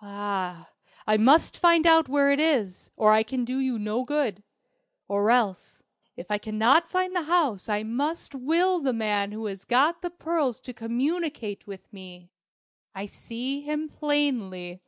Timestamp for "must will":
7.82-8.80